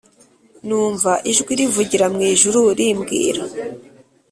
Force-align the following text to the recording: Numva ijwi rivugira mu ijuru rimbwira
Numva 0.67 1.11
ijwi 1.31 1.51
rivugira 1.59 2.05
mu 2.13 2.19
ijuru 2.31 2.59
rimbwira 2.77 3.43